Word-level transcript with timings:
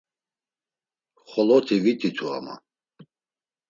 Xoloti 1.29 1.77
vit̆itu 1.83 2.25
ama. 2.37 2.55